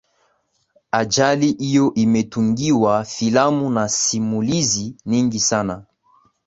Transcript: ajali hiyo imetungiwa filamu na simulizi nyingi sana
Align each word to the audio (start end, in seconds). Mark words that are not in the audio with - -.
ajali 0.91 1.51
hiyo 1.59 1.93
imetungiwa 1.93 3.03
filamu 3.03 3.69
na 3.69 3.89
simulizi 3.89 4.95
nyingi 5.05 5.39
sana 5.39 5.85